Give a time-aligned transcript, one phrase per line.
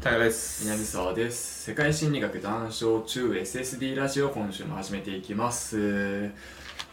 [0.00, 0.64] タカです。
[0.64, 1.64] 南沢です。
[1.64, 6.30] 世界心理学談笑中 SSD ラジオ今週も始めていきます。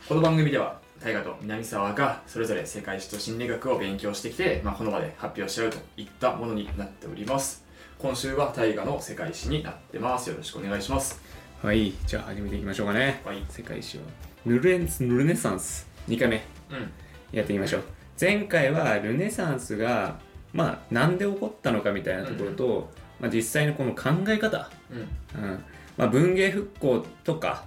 [0.10, 7.64] この番組では大河と南沢がそれぞれ世界史と心理学を勉強してきて、まあ、この場で発表し合うといったものになっております。
[7.98, 10.30] 今週は大河の世界史になってます。
[10.30, 11.22] よろしくお願いします。
[11.64, 11.94] はい。
[12.06, 13.22] じゃあ始めていきましょうかね。
[13.24, 13.42] はい。
[13.48, 14.04] 世界史は
[14.46, 15.88] ルネルネサンス。
[16.10, 16.44] 2回目。
[16.72, 16.92] うん。
[17.32, 17.84] やってみましょう。
[18.20, 20.20] 前回はルネサンスが
[20.58, 22.90] まあなんで起こったのかみたいなところと、
[23.20, 25.44] まあ、実際のこの考え方、うん。
[25.44, 25.64] うん。
[25.98, 27.66] まあ、文芸復興とか、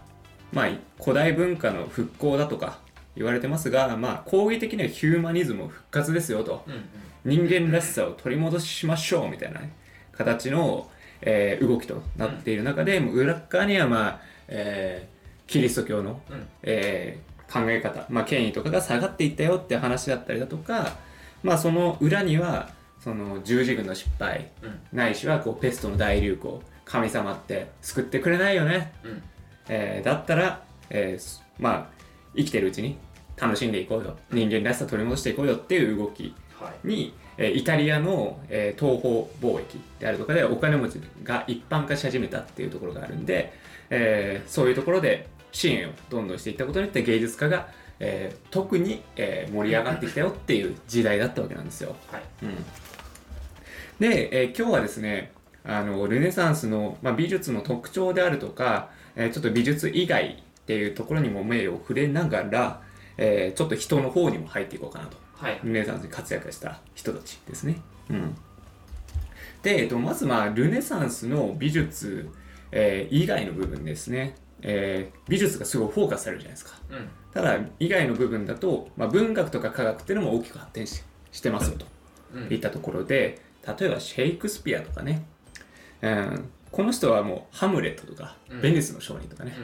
[0.53, 2.81] まあ、古代文化の復興だとか
[3.15, 6.65] 言われてますが、まあ、講義的にはヒューマニズム復活ですよと。
[6.67, 7.47] うんうん。
[7.47, 9.73] 人間らしさを取り戻しましょうみたいなね、
[10.11, 10.91] 形の、
[11.23, 16.49] えー動きとなっている中で、もう裏側には、まあえーキリスト教の、うん。
[16.65, 20.97] えー考え方、まあ、権威とかが下がっていったよって話だったりだとか、
[21.43, 22.71] まあ、その裏には
[23.03, 24.81] その十字軍の失敗うん。
[24.97, 29.23] ないしはこうペストの大流行神様って救ってくれないよね、うん。
[29.69, 32.01] えーだったら、えーすまあ
[32.37, 32.97] 生きてるうちに
[33.37, 34.17] 楽しんでいこうよ。
[34.31, 36.87] 人間らしさ取り戻していこうよっていう動きはい。
[36.89, 43.53] に、えーイタリアの、えー東方貿易であるとかでお金持ちが一般化し始めたっていうところがあるんで、
[43.89, 51.95] えーそういうところで支援をどんどんしていったことによって芸術家が、えー特に、えー盛り上がってきたよっていう時代だったわけなんですよ。
[52.13, 52.23] はい。
[52.43, 52.51] うん、
[54.01, 62.83] で、えー今日はですねあのルネサンスの、まあ、美術の特徴であるとか、えーちょっと美術以外っていうところにも目を触れながら、
[63.19, 65.17] えーちょっと人の方にも入っていこうかなと。
[65.35, 65.61] はい。
[65.63, 67.77] ルネサンスに活躍した人たちですね。
[68.11, 68.35] うん、
[69.63, 72.29] で、えっと、まず、まあ、ルネサンスの美術、
[72.73, 76.79] えー以外の部分ですね、えー美術がすごいフォーカスされるじゃないですか。
[76.91, 77.09] うん。
[77.33, 81.03] ただ、以外の部分だと、まあ、文学とか科学っていうのも大きく発展し
[81.33, 81.87] してますよと
[82.35, 82.53] うん。
[82.53, 85.23] いったところで、例えばシェイクスピアとかね、
[86.03, 88.61] うん、この人はもうハムレットとか、うん。
[88.61, 89.55] ベニスの商人とかね、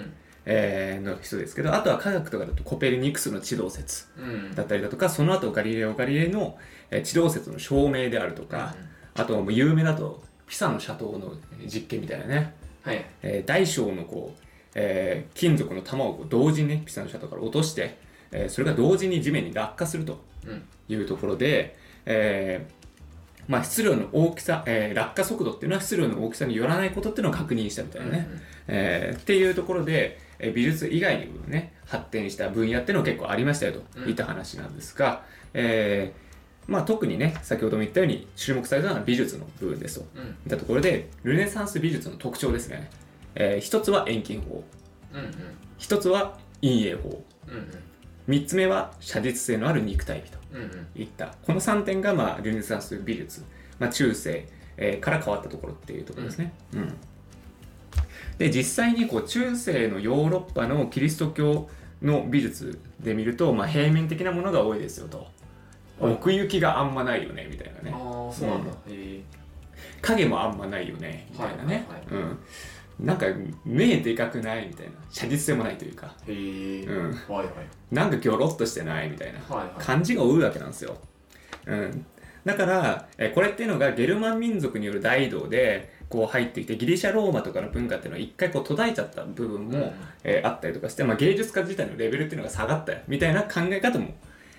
[0.44, 4.06] えーの人ですけど、あとは科学とかだとコペルニクスの地動説。
[4.19, 4.25] うん。
[4.25, 6.59] うんだったりだとか、その後ガリレオ・ガリレイの
[6.91, 8.75] えー地動説の証明であるとか、
[9.15, 11.32] あともう有名だとピサの斜塔の
[11.66, 13.04] 実験みたいなね、はい。
[13.22, 14.41] えー大小のこう、
[14.75, 17.98] えー金属の玉を同時にね、ピサの斜塔から落として、
[18.31, 20.62] えーそれが同時に地面に落下するとうん。
[20.88, 22.75] いうところで、えー
[23.49, 28.29] まあ、質量の大きさ、えー落下速度っていうのは質量の大きさによらないことっていうのを確認したみたいなね。
[28.69, 35.23] えーっていうところで、えー美術以外にもね、発展した分野っていうのが結構ありましたよといった話なんですが、
[35.55, 36.27] えー
[36.71, 40.07] まあ特にね、先ほども言ったように注目されたのは美術の部分ですと。
[40.17, 40.23] うん。
[40.23, 42.91] うんいったところで、ルネサンス美術の特徴ですね。
[43.37, 44.65] えー一つは遠近法、
[45.13, 45.33] うんうん。
[45.78, 47.69] 一つは陰影法、うん。
[48.27, 53.44] 三つ目は写実性のある肉体美とうんうんいった、この3点が、まあ、ルネサンス美術、
[53.78, 54.47] まあ、中世、
[54.77, 56.53] えーから変わったところっていうところですね。
[56.72, 56.94] うん
[58.39, 61.69] で、実際にこう中世のヨーロッパのキリスト教
[62.03, 65.19] の美術で見ると、まあ、平面的なものが多いですよと。
[65.19, 65.27] はい
[65.99, 67.91] 奥行きがあんまないよね、みたいなね。
[67.91, 69.22] ああそうなんだへえ
[70.03, 71.87] 影もあんまないよね、みたいなね。
[71.89, 72.39] はいはいうん。
[72.99, 73.27] なんか、
[73.65, 74.93] 目でかくないみたいな。
[75.11, 76.15] 写実性もないというか。
[76.27, 76.84] へえ。
[76.84, 77.05] うん。
[77.29, 77.49] はいはい。
[77.91, 79.41] なんかギョロッとしてないみたいな。
[79.79, 80.97] 感じが多いわけなんですよ。
[81.67, 82.07] うん、
[82.45, 89.93] だから、えこれっていうのがゲルマン民族による大移動でこう入ってきてギリシャローマとかの文化っていうのは一回こう途絶えちゃった部分も、うん。
[90.25, 94.15] えーあったりとかして、まあ、芸術家自体のレベルっていうのが下がったみたいな考え方も、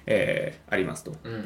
[0.06, 1.16] えーありますと。
[1.24, 1.44] うんうん。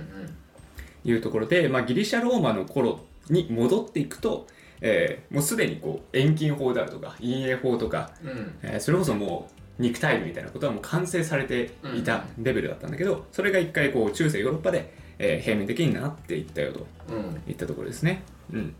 [1.03, 4.47] いうところで、まあ、ギリシャローマの頃に戻っていくと、
[4.81, 9.49] えーもうすでにこう遠近法であるとか陰影法とかうんえーそれこそも
[9.79, 18.21] う肉体美みたいなことはもう完成されていたレベルだったんだけど、それが一回こう中世ヨーロッパで、えー平面的になっていったよとうんいったところですね。
[18.53, 18.75] うん。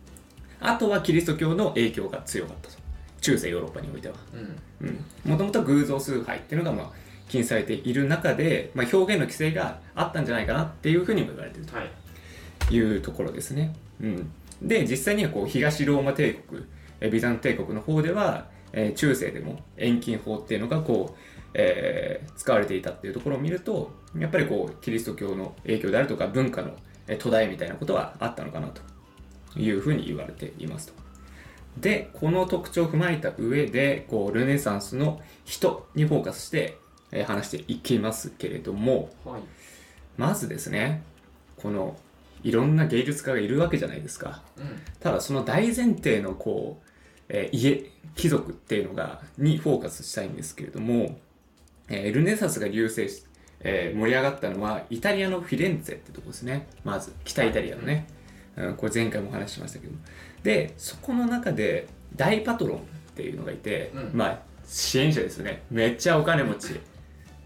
[0.60, 2.76] あとはキリスト教の影響が強かったと。
[3.20, 4.16] 中世ヨーロッパにおいては。
[4.82, 5.32] うんうん。
[5.32, 6.92] もともと偶像崇拝っていうのがまあ
[7.30, 11.76] 禁止されている中で、まあ、表現の規制があったんじゃないかなっていうふうにも言われていると。
[11.78, 11.90] はい
[12.76, 13.74] いうところですね。
[14.02, 14.32] うん、
[14.62, 16.64] で実際にはこう東ローマ帝国
[17.02, 21.18] えビザン帝国の方では、えー中世でも遠近法っていうのがこう、
[21.54, 26.72] えー使われていたっていうところを見るとやっぱりこうキリスト教の影響であるとか文化の
[27.08, 28.82] えー途絶えみたいなことはあったのかなと
[29.60, 30.94] いうふうに言われていますと。
[31.78, 36.78] でこの特徴を踏まえた上でこうルネサンスの人にフォーカスして、
[37.12, 39.42] えー話していきますけれども、はい
[40.18, 41.04] まずですね、
[41.56, 41.98] この
[42.44, 44.42] いろんな芸術家がいるわけじゃないですか。
[44.58, 44.66] うん
[45.00, 46.90] ただその大前提のこう、
[47.30, 51.18] えー家、貴族っていうのが、にフォーカスしたいんですけれども、
[51.90, 53.26] えールネサンスが隆盛し、
[53.62, 56.68] えー盛り上がったのはイタリアのフィレンツェってとこですね。
[56.84, 58.08] まず、北イタリアのね。
[58.58, 59.94] うん、これ前回もお話ししましたけど
[60.44, 62.82] でそこの中で大パトロンっ
[63.16, 66.78] ていうのがいて、うんまあ支援者ですよねめっちゃお金持ちっ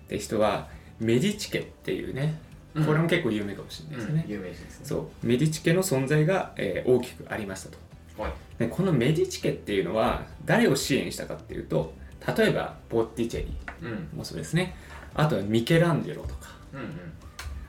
[0.08, 0.68] て人は
[1.00, 2.40] メディチ家っていうね
[2.84, 4.86] これも結構有名かもしれないですね、有名人ですね。
[4.86, 5.26] そう。
[5.26, 7.78] メディチ家の存在が、えー大きくありましたと。
[8.22, 8.32] はい。
[8.60, 11.94] でこのメディチ家っていうのは誰を支援したかっていうと
[12.38, 14.18] 例えばボッティチェリうん。
[14.18, 14.76] もそうですね。
[15.14, 16.50] あとはミケランジェロとか。
[16.74, 16.88] うんうん。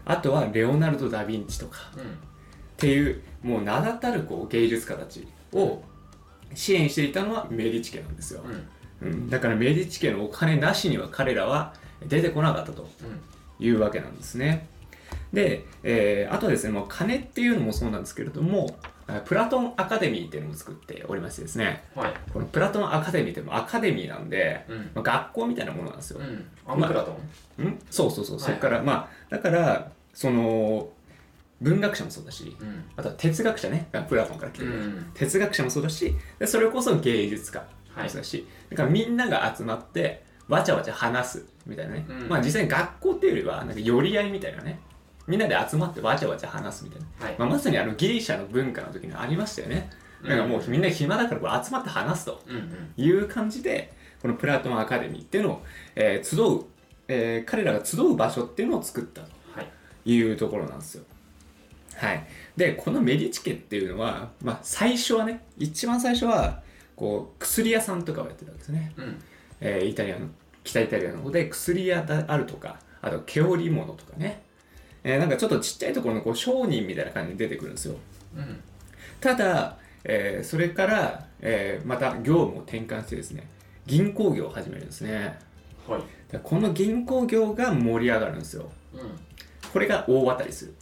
[0.04, 1.90] あとはレオナルド・ダ・ヴィンチとか。
[1.96, 2.02] うん。
[2.02, 2.04] っ
[2.76, 5.82] ていうもう名だたるこう芸術家たちを
[6.54, 8.42] 支援していたのはメディチ家なんですよ、
[9.02, 9.08] うん。
[9.08, 11.74] うん、だからメディチ家のお金なしには彼らは
[12.06, 13.66] 出てこなかったとうん。
[13.66, 14.68] いうわけなんですね
[15.36, 21.84] で、えーあとはですねもう金っていうのもそうなんですけれどもあプラトンアカデミーっていうのを作っておりましてですね。
[21.94, 22.14] はい。
[22.32, 24.76] このプラトンアカデミーってもうアカデミーなんで、うん。
[24.94, 26.46] まあ、学校みたいなものなんですよ、うん。
[26.66, 27.16] アンプラト
[27.60, 27.64] ン？
[27.66, 27.78] ん？
[27.90, 30.88] そうそうそう、はいそこからまあだからその
[31.60, 32.84] 文学者もそうだしうん。
[32.96, 33.88] あとは哲学者ね。
[34.08, 35.10] プラトンから来てる、うん。
[35.14, 37.58] 哲学者もそうだしでそれこそ芸術家
[37.94, 42.28] はいもそうだし、だからみんなが集まってわちゃわちゃ話すみたいなね、うん。
[42.28, 44.80] まあ実際に学校っていうよりはなんか寄り合いみたいなね
[45.26, 47.36] みんなで集まってわちゃわちゃ話すみたいな、はい。
[47.38, 49.90] まあ、まさにあのギリシャの文化の時にありましたよね。
[50.22, 52.92] なんかもうみんな暇だから集まって話すとうんうん。
[52.96, 53.92] いう感じで
[54.22, 55.62] このプラトンアカデミーっていうのを、
[55.94, 56.64] えー集う、
[57.08, 59.70] えー彼らが集う場所っていうのを作ったとはい。
[60.12, 61.04] いうところなんですよ。
[61.96, 62.26] はい、
[62.56, 66.60] でこのメディチ家っていうのは、まあ、最初はね一番最初は
[66.94, 69.22] こう薬屋さんとかをやってたんですね、うん。
[69.60, 70.26] えーイタリアの
[70.62, 74.42] 北イタリアの方で薬屋であるとかあと毛織物とかね、
[75.08, 77.94] えーなんかちょっとちっちゃいところのこう商人みたいな感じで出てくるんですよ。
[78.36, 78.60] うん
[79.20, 83.46] ただ、えーそれから、えーまた業務を転換してですね
[83.86, 85.38] 銀行業を始めるんですね。
[85.86, 86.02] はい。
[86.32, 88.68] でこの銀行業が盛り上がるんですよ。
[88.94, 89.00] うん。
[89.72, 90.74] これが大当たりする、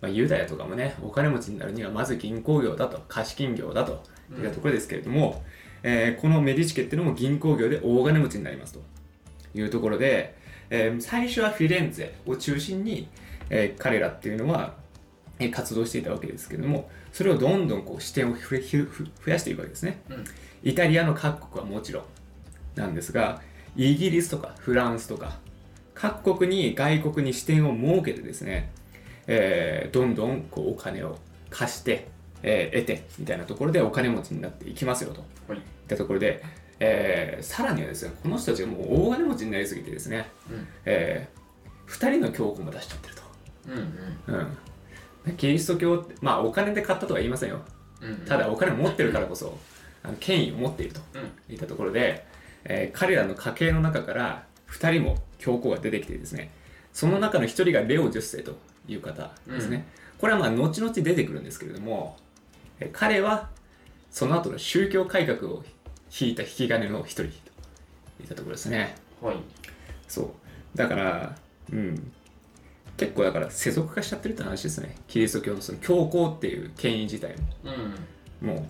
[0.00, 4.02] まあ、ユダヤとかもねお金持ちになるにはまず銀行業だと貸金業だと
[4.36, 5.42] いったところですけれども、
[5.84, 8.80] えーこのメディチ家っていうのも銀行業で大金持ちになりますと
[9.54, 10.34] いうところで、
[10.70, 13.08] えー最初はフィレンツェを中心に、
[13.54, 14.74] えー彼らっていうのは、
[15.38, 18.56] えー活動していたわけですけれどもそれをどんどんこう視点を増
[19.30, 20.00] やしていくわけですね。
[20.08, 20.24] うん。
[20.64, 22.04] イタリアの各国はもちろん
[22.74, 23.40] なんですが
[23.76, 25.38] イギリスとかフランスとか
[25.94, 28.70] 各国に外国に視点を設けてですね、
[29.26, 31.18] えーどんどんこうお金を
[31.50, 32.08] 貸して、
[32.42, 35.20] えー得てみたいなところでお金持ちになっていきますよと。
[35.48, 35.58] はい。
[35.58, 36.42] いったところで、
[36.80, 40.66] えーさらにはですねこの人たちがもう大金持ちになりすぎてですね、うん。
[40.86, 41.28] え
[41.88, 43.21] 2人の教皇も出しちゃってると。
[43.68, 44.34] うん
[45.28, 45.36] うん。
[45.36, 47.60] キリスト教ってまあお金で買ったとは言いませんよ。
[48.00, 48.16] うんうん。
[48.26, 49.58] ただお金を持ってるからこそ
[50.02, 51.18] あの権威を持っているとう
[51.50, 51.54] ん。
[51.54, 52.24] いったところで、
[52.64, 56.50] えー彼らの家系の中から2人も教皇が出てきてですね
[56.92, 58.56] その中の1人がレオ10世と
[58.88, 59.86] いう方ですね、
[60.18, 62.16] これはまあ後々出てくるんですけれども、
[62.80, 63.48] えー彼は
[64.10, 65.62] その後の宗教改革を
[66.20, 67.28] 引いた引き金の1人とい
[68.24, 68.94] ったところですね。
[69.22, 69.36] はい。
[70.08, 70.34] そ
[70.74, 70.76] う。
[70.76, 71.36] だから
[71.72, 72.12] うん
[72.96, 74.94] 結構だから世俗化しちゃってるって話ですね。
[75.08, 77.34] キリスト教のその教皇っていう権威自体
[77.64, 77.72] も。
[78.42, 78.48] うん。
[78.48, 78.64] もう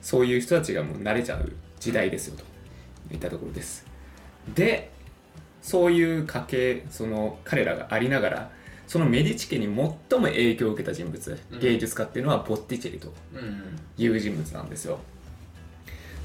[0.00, 2.44] そういう人たちがもう慣れちゃう時代ですよと。
[3.12, 3.84] いったところです。
[4.54, 4.90] で
[5.60, 8.50] そういう家系その彼らがありながら
[8.86, 9.96] そのメディチ家に最も
[10.26, 11.60] 影響を受けた人物、うん。
[11.60, 13.78] 芸術家っていうのはボッティチェリとうん。
[13.96, 14.98] いう人物なんですよ。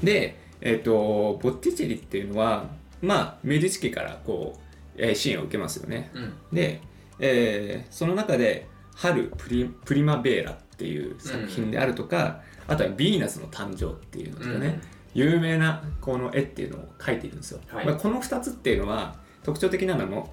[0.02, 2.66] で、えっとボッティチェリっていうのは
[3.00, 4.60] まあメディチ家からこう、
[4.96, 6.10] えー支援を受けますよね。
[6.14, 6.34] うん。
[6.52, 6.80] で、
[7.20, 14.80] えーその中で「春プリプリマベーラ」っていう作品であるとか、あとは「ヴィーナスの誕生」っていうのとかね、
[15.14, 17.86] 有名なこの絵っていうのを描いているんですよ、はい。
[17.86, 20.30] まあ、この2つっていうのは特徴的なのも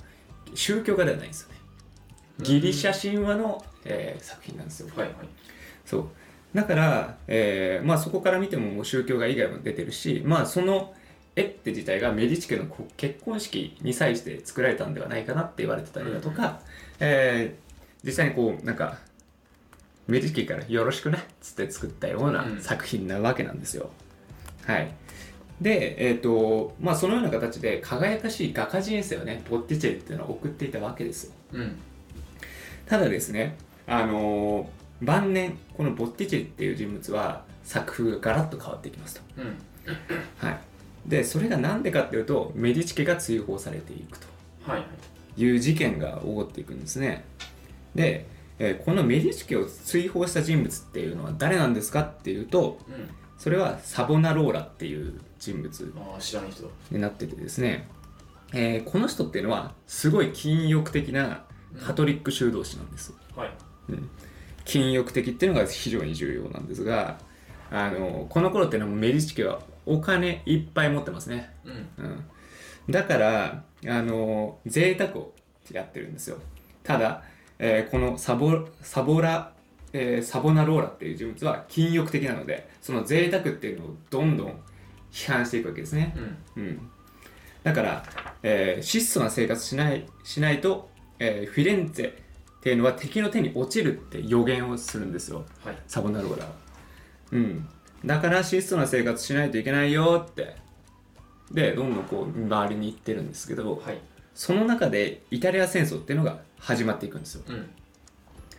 [0.54, 1.56] 宗教画ではないんですよね。
[2.40, 4.90] ギリシャ神話の、えー作品なんですよ。
[4.96, 5.16] はいはい。
[5.86, 6.08] そう。
[6.54, 10.94] だから、えーまあ、そこから見てももう宗教画以外も出てるし、まあ、その
[11.36, 16.60] 絵って自体がメディチ家のこ結婚式に際して作られたんではないかなって言われてたりだとか、
[17.00, 17.66] えー
[18.06, 19.00] 実際にこうなんか
[20.08, 23.90] メディチ家から「よろしくね」っつって作ったようなうん作品なわけなんですよ。
[24.64, 24.92] はい
[25.60, 31.34] で、えーとまあ、そのような形で輝かしい画家人生をねボッティチェリっていうのは送っていたわけですよ。
[31.54, 31.76] うん
[32.86, 33.56] ただですね、
[33.88, 34.68] あのー
[35.02, 39.22] 晩年このボッティチェリっていう人物は作風がガラッと変わってきますと。
[39.38, 39.58] うん
[40.38, 40.60] はい、
[41.08, 44.28] でそれが何でかっていうとメディチ家が追放されていくと。
[44.64, 44.78] は
[45.38, 47.26] いう事件が起こっていくんですね。
[47.94, 48.26] で、
[48.58, 53.10] えーこのメディチ家を追放した人物っていうのは誰なんですかっていうとうん。
[53.38, 56.70] それはサボナローラっていう人物ああ知らない人だ。
[56.90, 57.88] になっててですね、
[58.54, 61.44] えーこの人っていうのはすごい禁欲的な
[61.86, 63.14] カトリック修道士なんです。
[63.36, 63.52] はい。
[64.64, 67.20] 禁欲的っていうのが非常に重要なんですが
[67.70, 72.06] あのこの頃っていうのはメディチ家はお金いっぱい持ってますね、うん。
[72.06, 72.24] うん、
[72.90, 75.34] だからあの贅沢を
[75.72, 76.38] やってるんですよ。
[76.84, 77.24] ただ、
[77.60, 79.54] えーこのサボサボラ、
[79.94, 84.60] えーサボナローラっていう人物は禁欲的なのでその贅沢っていうのをどんどん
[85.12, 86.16] 批判していくわけですね、
[86.56, 86.64] うん。
[86.64, 86.90] うん、
[87.64, 88.04] だから、
[88.44, 90.90] えー質素な生活しないしないと、
[91.20, 92.14] えーフィレンツェっ
[92.62, 95.46] ていうのは敵の手に落ちるって予言をするんですよ。
[95.64, 95.78] はい。
[95.88, 96.52] サボナローラは。
[97.32, 97.70] うん
[98.04, 100.56] だから質素な生活しないといけないよって。
[101.52, 104.00] でどんどんこう周りに言ってるんですけどはい。
[104.34, 107.44] その中でイタリア戦争っていうのが始まっていくんですよ。
[107.48, 107.70] うん。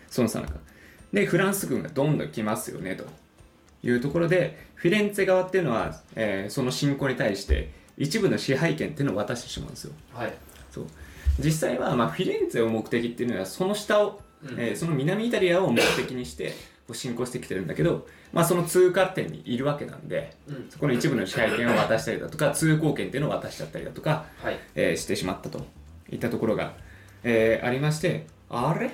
[0.09, 0.55] そのさなか
[1.13, 3.05] でフランス軍がどんどん来ますよねと。
[3.83, 9.93] いうところでフィレンツェ側っていうのは、えーその侵攻に対して一部の支配権っていうのを渡してしまうんですよ。
[10.13, 10.35] はい。
[10.71, 10.87] そう。
[11.39, 14.59] 実際は、まあ、フィレンツェを目的っていうのはその下を、うん。
[14.59, 16.55] えーその南イタリアを目的にして
[16.95, 20.67] 進行してきてるんだけど、まあ、その通過点にいるわけなんでうん。
[20.71, 24.59] そこの一部の支配権を渡したりだとか通行権っていうのを渡しちゃったりだとか、はい。
[24.75, 25.67] えーしてしまったと
[26.11, 26.75] いったところが、
[27.25, 28.91] えーありましてあれ？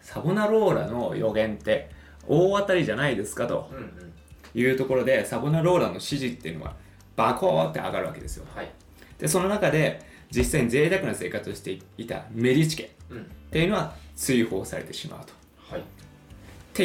[0.00, 1.90] サボナローラの予言って
[2.26, 3.70] 大当たりじゃないですかと
[4.54, 6.74] いうところでサボナローラの支持っていうのは
[7.16, 8.46] バコーって上がるわけですよ。
[8.54, 8.70] はい。
[9.18, 13.30] でその中で実際に贅沢な生活をしていたメディチ家っうん。
[13.50, 15.32] ていうのは追放されてしまうと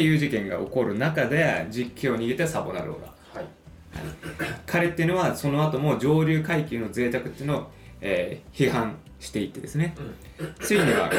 [0.00, 3.46] いていう事件が起こる中で実権を握ったサボナローラはい。
[4.66, 7.70] 彼っていうのはその後も上流階級の贅沢っていうのを、
[8.00, 9.94] えー批判していってですね、
[10.60, 11.10] ついには、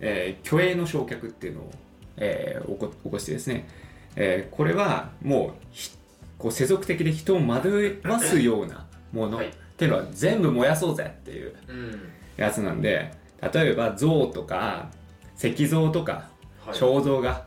[0.00, 1.72] えー虚栄の焼却っていうのを、
[2.16, 3.68] えー起こ起こしてですね、
[4.16, 5.90] えーこれはもうひ
[6.38, 9.50] こう世俗的で人を惑わすようなものっはい。
[9.76, 12.00] ていうのは全部燃やそうぜっていううん。
[12.36, 13.12] やつなんで
[13.54, 14.88] 例えば像とか
[15.38, 16.28] 石像とか
[16.66, 16.74] はい。
[16.76, 17.46] 肖像が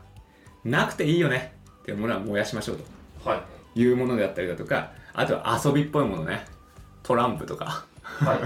[0.64, 1.54] なくていいよね。
[1.82, 2.78] っていうものは燃やしましょう
[3.24, 3.28] と。
[3.28, 3.44] は
[3.76, 3.80] い。
[3.80, 6.44] いうものであったりだとかあとは遊びっぽいものね。
[7.02, 7.84] トランプとか。
[8.02, 8.38] はい。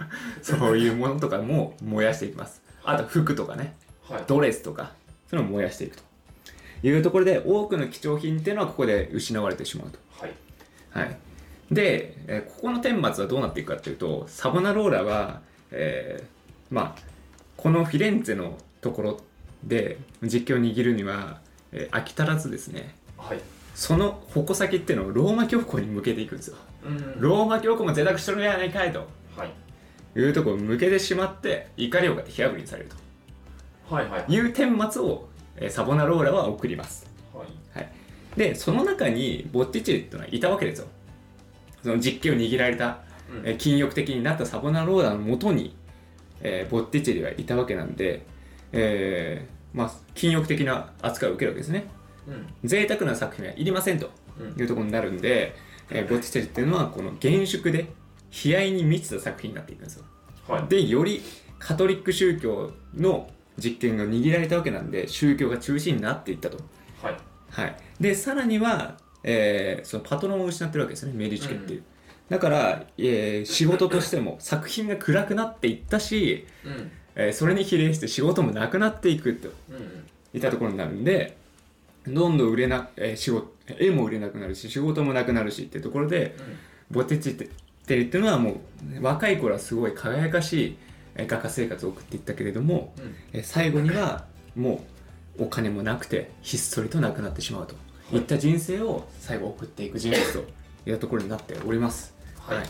[0.42, 2.62] そういうものとかも燃やしていきます。
[2.84, 3.74] あと服とかね。
[4.08, 4.24] はい。
[4.26, 4.92] ドレスとか。
[5.28, 6.02] そういうのを燃やしていくと。
[6.82, 9.98] いうところで多くの貴重品っていうのはここで失われてしまうと。
[10.20, 10.32] はい。
[10.90, 11.16] はい、
[11.70, 15.40] で、えーここの顛末はどうなっていくかっていうとサボナローラは、
[15.70, 17.02] えーまあ
[17.56, 19.20] このフィレンツェのところ
[19.64, 21.40] で実況を握るには、
[21.72, 22.94] えー飽き足らずですね。
[23.16, 23.40] はい。
[23.74, 26.56] その矛先っていうのをローマ教皇に向けていくんですよ。
[26.84, 27.20] うん。
[27.20, 29.06] ローマ教皇も贅沢しとるんやないかいと。
[29.36, 29.50] はい。
[30.18, 32.88] いうところを向けてしまって怒りを火あぶりにされる
[33.90, 34.24] はいはい。
[34.24, 37.06] という顛末を、えーサボナローラは送ります。
[37.34, 37.46] はい。
[37.78, 37.90] はい、
[38.36, 40.86] でその中にボッティチェリっていうのはいたわけですよ。
[41.82, 43.46] その実権を握られた、うん。
[43.46, 45.76] えー禁欲的になったサボナローラのもとに、
[46.40, 48.24] えーボッティチェリはいたわけなんで、
[48.72, 51.86] えーまあ、禁欲的な扱いを受けるわけですね。
[52.26, 52.68] うん。
[52.68, 54.60] 贅沢な作品はいりませんとうん。
[54.60, 55.54] いうところになるんで、
[55.90, 57.92] えーボッティチェリっていうのはこの厳粛で
[58.44, 60.04] 悲哀に満ちた作品になっていくんですよ。
[60.48, 60.66] はい。
[60.68, 61.22] でより
[61.58, 66.58] カトリック宗教の実権が握られたわけなんで宗教が中心になっていったと。
[67.02, 67.16] はい。
[67.50, 71.12] はい、でさらには、えーそのパトロンを失ってるわけですね。
[71.14, 71.82] メディチ家っていう、
[72.28, 79.48] だから、えー仕事としても作品が暗くなっていったし、うんえーそれに比例して仕事もなくなっていくと。
[79.70, 81.34] うんいったところになるんで
[82.06, 86.36] どんどん売れな、えー仕事絵も売れなくなるし仕事もなくなるしっていうところで
[86.90, 87.48] ボテチってっ
[87.86, 88.60] ていうのはも
[89.00, 90.76] う若い頃はすごい輝かしい
[91.14, 93.14] えー画家生活を送っていったけれども、うん。
[93.32, 94.84] えー最後にはも
[95.38, 97.74] うお金もなくてひっそりとなくなってしまうと。
[98.14, 98.18] い。
[98.18, 102.12] った人生を最後送っていく人物といったところになっております。
[102.38, 102.66] はい。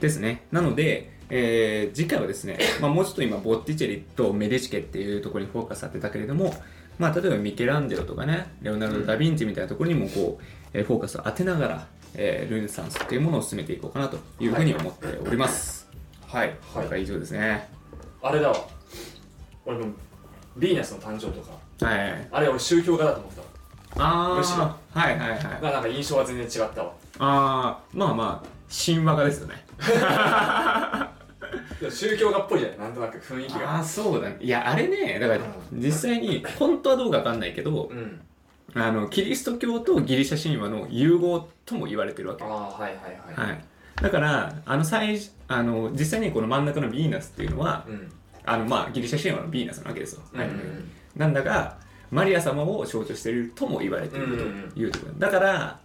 [0.00, 0.42] ですね。
[0.52, 6.54] なので、えー次回はですね、まあ、もうちょっと今ボッティチェリとメディチ家っていうところにフォーカスされてたけれども、
[6.98, 15.88] まあ、例えばミケランジェロとかねレオナルド・ダ・ヴィンチみたいなところにもこう、えーフォーカスを当てながら、えールネサンスっていうものを進めていこうかなというふうに思っております。
[16.26, 17.68] はい、はい今回以上ですね。
[18.22, 18.56] あれだわ
[19.64, 19.86] 俺も
[20.58, 22.28] ヴィーナスの誕生とかはい。
[22.30, 23.50] あれ俺宗教画だと思ってた
[23.96, 25.40] あむしろあ、はいはいはい。
[25.62, 29.64] がなんか印象は全然違ったわああ、まあまあ、神話画ですよね。
[31.90, 32.78] 宗教画っぽいじゃない？
[32.78, 33.76] なんとなく雰囲気が。
[33.76, 34.28] ああ、そうだ。
[34.28, 34.36] ね。
[34.40, 35.40] いや、あれね、だから
[35.72, 38.20] 実際に、本当はどうかわかんないけど、うん。
[38.74, 42.44] あの、キリスト教とギリシャ神話の融合とも言われてるわけ。
[42.44, 43.48] ああはいはいはい。
[43.48, 43.64] はい。
[44.00, 48.12] だから、あの、最、あの、実際にこの真ん中のヴィーナスっていうのは、うん。
[48.44, 50.22] あの、まあ、ギリシャ神話のヴィーナスなわけですよ。
[50.32, 50.90] はいうんうん。
[51.16, 51.78] なんだが、
[52.10, 54.26] マリア様を象徴しているとも言われている
[54.74, 55.14] というところ。
[55.18, 55.80] だから、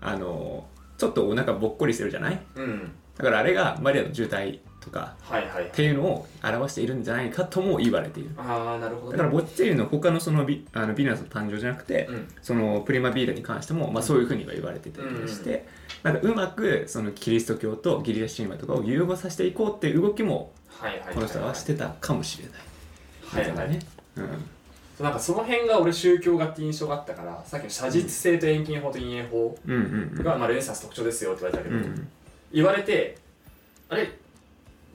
[0.00, 0.66] あの、
[0.98, 2.40] ちょっとお腹ぼっこりしてるじゃない？
[2.54, 2.92] うん。
[3.18, 5.64] だからあれがマリアの渋滞とかはいはい。
[5.64, 8.30] っていうのを表しているんじゃないかとも言われている。
[8.38, 9.12] ああなるほど。
[9.12, 12.28] ねだからボッチェリの他のそのビあのヴィーナスの誕生じゃなくて、うん。
[12.40, 15.66] そのプリマビーダに関しても、まあ、そういうふうには言われてたりして、
[16.02, 20.52] なんかうまくそのキリスト教とギリシャ神話とかを融合させていこうっていう動きも
[21.12, 22.52] この人はしてたかもしれない。
[23.26, 23.50] はいはい。
[23.50, 23.80] みたいなね、
[25.00, 30.24] なんかその辺が俺宗教画って印象があったからさっきの写実性と遠近法と陰影法うん、うんうん。
[30.24, 32.08] が、まあ、ルネサンス特徴ですよって言われたけど、うん。
[32.52, 33.18] 言われて
[33.88, 34.08] あれ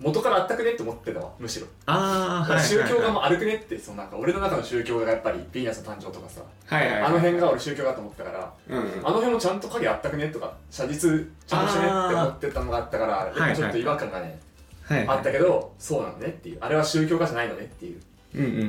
[0.01, 7.03] 元からあったくねって思ってたわむしろ、ああはい宗教画はも歩くねってそのなんか俺の中の宗教画がやっぱりヴィーナスの誕生とかさ、いはいはい。
[7.03, 9.07] あの辺が俺宗教画と思ってたからうんうん。
[9.07, 14.39] あの辺もちゃんと影あったくねとか写実ちゃんとしてねって思ってたのがあったからちょっと違和感がね、
[14.83, 16.57] はいあったけどそうなのねっていう。
[16.61, 18.01] あれは宗教画じゃないのねっていう。
[18.35, 18.61] うんうんうんう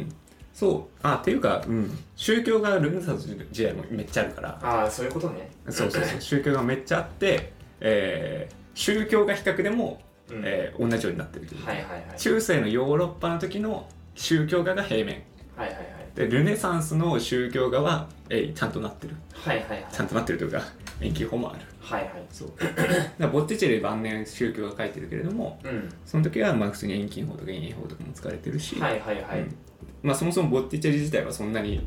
[0.00, 0.14] ん。
[0.52, 0.98] そう。
[1.02, 4.58] あっていうか、うん、宗教がルネサンス時代もめっちゃあるから。
[4.62, 5.50] ああそういうことね。
[5.68, 6.20] そうそうそう。
[6.20, 10.42] 宗教がめっちゃあって、えー宗教が比較でも、うん。
[10.44, 12.18] えー同じようになってるというか、はいはいはい。
[12.18, 15.22] 中世のヨーロッパの時の宗教画が平面。
[15.56, 15.84] はいはいはい。
[16.14, 19.16] でルネサンスの宗教画は、えーちゃんとなってる。
[19.32, 19.86] はいはいはい。
[19.92, 20.62] ちゃんとなってるというか
[21.00, 21.60] 遠近法もある。
[21.80, 22.10] はいはい。
[22.30, 22.52] そう。
[22.58, 22.82] だか
[23.18, 25.88] らボッティチェリ晩年宗教が書いてるけれどもうん。
[26.04, 29.54] その時はまあ普通に遠近法とか陰影法とかも使われてるし、はいはいはい、うん。
[30.02, 31.86] まあ、そもそもボッティチェリ自体はそんなに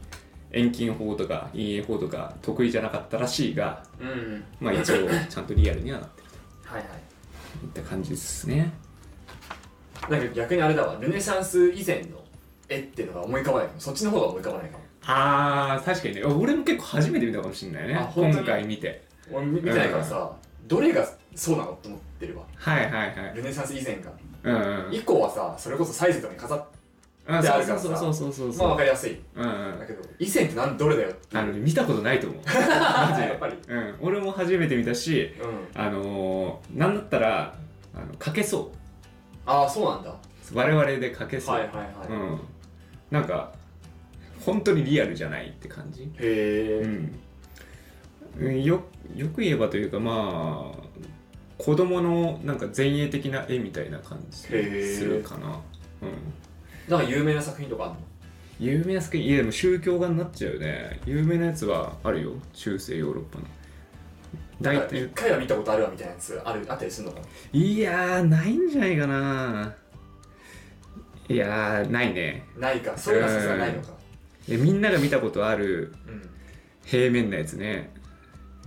[0.51, 4.43] 遠近法とか陰影法とか得意じゃなかったらしいが、うん。
[4.59, 6.27] まあ、一応ちゃんとリアルにはなってる
[6.63, 6.87] はいはい。
[6.87, 6.93] と
[7.63, 8.73] いった感じですね。
[10.09, 10.97] なんか逆にあれだわ。
[10.99, 12.21] ルネサンス以前の
[12.67, 13.79] 絵っていうのが思い浮かばないかも。
[13.79, 14.83] そっちの方が思い浮かばないかも。
[15.05, 16.23] あー確かにね。
[16.23, 18.09] 俺も結構初めて見たかもしれないね。
[18.13, 19.03] 今回見て。
[19.31, 20.35] 俺見見てないからさ、
[20.67, 22.43] どれがそうなのって思ってるわ。
[22.55, 23.33] はいはいはい。
[23.35, 24.11] ルネサンス以前が。
[24.43, 24.93] うんうん。
[24.93, 26.65] 以降はさそれこそサイズとかに飾っ
[27.25, 28.67] あであるからさそうそうそうそうそう。
[28.67, 29.17] まあ分かりやすい。
[29.35, 29.79] うんうん。
[29.79, 32.39] だけど以前ってなんどれだよってあの見たことないと思う。
[32.45, 33.27] マジで。
[33.29, 33.57] やっぱり。
[33.67, 33.95] うん。
[34.01, 35.31] 俺も初めて見たし
[35.75, 35.81] うん。
[35.81, 37.55] あのー、なんだったら
[37.95, 38.77] あの書けそう。
[39.45, 40.09] ああそうなんだ。
[40.09, 40.17] は
[40.53, 42.39] 我々で書けそう、いはいはい、うん。
[43.11, 43.53] なんか
[44.45, 46.03] 本当にリアルじゃないって感じ。
[46.03, 47.19] へえ、うん。
[48.39, 48.81] うんよ
[49.15, 50.83] よく言えばというかまあ
[51.57, 54.97] 子供のなんか前衛的な絵みたいな感じへー。
[54.97, 55.47] するかな、
[56.01, 56.09] うん、
[56.87, 57.99] なんか有名な作品とかあるの？
[58.59, 59.25] 有名な作品？
[59.25, 60.99] いやでも宗教画になっちゃうよね。
[61.05, 62.31] 有名なやつはあるよ。
[62.53, 63.45] 中世ヨーロッパの。
[64.61, 67.19] 大なんか一体回は見たことあるわみたいなやつあるあったりするのか
[67.51, 69.73] いやーないんじゃないかな。
[71.29, 72.45] いやーないね。
[72.57, 72.97] なないか。
[72.97, 73.89] それがさすがにないのか。
[74.47, 76.29] いやみんなが見たことあるうん。
[76.85, 77.91] 平面なやつね。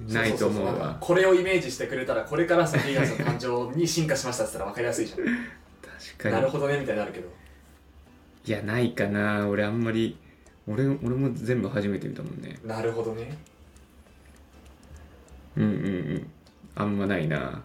[0.09, 0.97] ないと思うわ。
[1.01, 5.19] これをイメージしてくれたらこれから先がその誕生に進化しましたって言ったら分かりやすいじゃん。
[5.81, 6.35] 確かに。
[6.35, 7.29] なるほどねみたいになるけど
[8.47, 9.49] いやないかな。
[9.49, 10.17] 俺あんまり。
[10.69, 12.59] 俺俺も全部初めて見たもんね。
[12.65, 13.37] なるほどね。
[15.57, 15.71] うんうんう
[16.19, 16.31] ん。
[16.75, 17.63] あんまないな。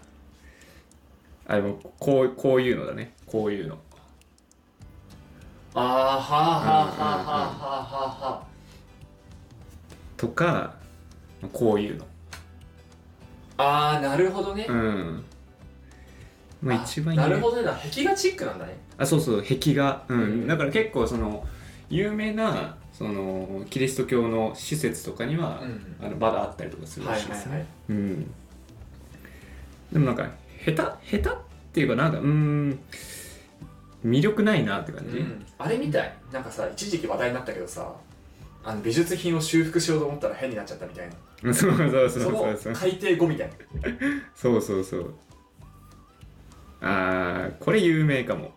[1.47, 3.13] あでもこうこういうのだね。
[3.25, 3.77] こういうの。
[5.73, 8.47] ああはあはあはあはあはあは
[10.17, 10.75] とか
[11.53, 12.05] こういうの。
[13.57, 14.65] ああーなるほどね。
[14.67, 15.25] うん
[16.61, 17.67] まあ一番なる有ほどね。
[17.91, 18.77] 壁画チックなんだね。
[18.97, 20.03] あそうそう壁画。
[20.07, 20.47] うん、うん。
[20.47, 21.45] だから結構その
[21.89, 27.67] 有名なそのキリスト教の施設とかには、うんあのまだあったりとかするらしいですね、はいはいはい。
[27.89, 28.31] うん。
[29.93, 30.29] でもなんか
[30.65, 31.37] 下手下手っ
[31.73, 32.79] ていうかなんかうーん
[34.05, 35.45] 魅力ないなって感じ、うん。
[35.57, 36.13] あれみたい。
[36.31, 37.91] なんかさ一時期話題になったけどさ
[38.63, 41.15] あの美術品を修復しようと思ったら変になっちゃったみたいな。
[41.43, 42.31] う んそうそうそうそそう。
[42.31, 43.53] のそう改訂後みたいな。
[44.35, 45.13] そうそうそう
[46.81, 48.51] あーこれ有名かも。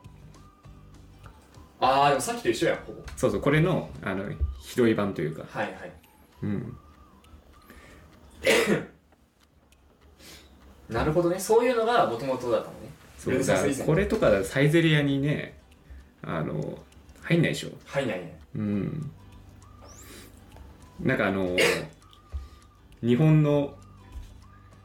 [1.80, 3.02] ああでもさっきと一緒やんほぼ。
[3.16, 4.24] そうそうこれのあの
[4.60, 5.44] ひどい版というか。
[5.50, 5.92] はいはい。
[6.42, 6.76] うん。
[10.88, 11.38] なるほどね。
[11.38, 12.88] そういうのがもともとだったのね。
[13.26, 15.58] ルそうだこれとかサイゼリアにね
[16.22, 16.78] あの
[17.22, 17.70] 入んないでしょ。
[17.84, 18.38] 入んないね。
[18.56, 19.10] うん。
[21.00, 21.56] なんかあの
[23.02, 23.76] 日本の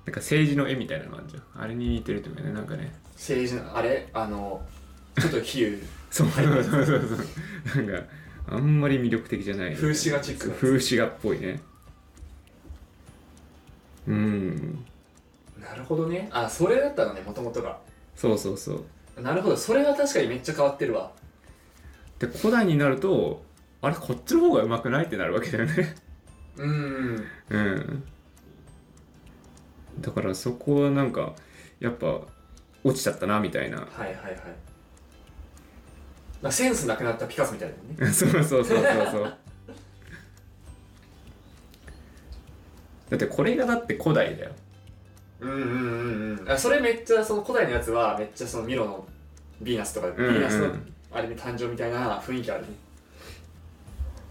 [0.05, 1.43] なんか政治の絵みたいなのあるじゃん。
[1.63, 2.51] あれに似てるというかね。
[2.51, 4.61] なんかね政治のあれあの
[5.19, 5.83] ちょっと比喩。
[6.09, 6.27] そう。
[6.29, 8.07] そうそうそうなんか
[8.47, 9.75] あんまり魅力的じゃない。
[9.75, 11.59] 風刺画チック風刺画っぽいね。
[14.07, 14.85] うん。
[15.61, 16.29] なるほどね。
[16.31, 17.77] あそれだったのねもともとが。
[18.15, 18.85] そうそうそ
[19.17, 19.21] う。
[19.21, 19.57] なるほど。
[19.57, 21.11] それは確かにめっちゃ変わってるわ。
[22.19, 23.43] で古代になると
[23.81, 25.95] あれこっちの方がうまくないってなるわけだよね。
[26.57, 27.25] うん。
[27.49, 28.03] うん。
[29.99, 31.33] だからそこはなんか
[31.81, 32.21] やっぱ
[32.83, 33.77] 落ちちゃったなみたいな。
[33.77, 34.35] はいはいはい。
[36.41, 38.13] まあセンスなくなったピカソみたいだよね。
[38.13, 39.33] そうそうそうそうそう。
[43.09, 44.51] だってこれがだって古代だよ。
[45.41, 46.51] うんうんうんうん。
[46.51, 49.07] あそれめっちゃその古代のやつはめっちゃそのミロの
[49.63, 50.75] ヴィーナスとか、うんヴィーナスの
[51.11, 52.67] あれに誕生みたいな雰囲気あるね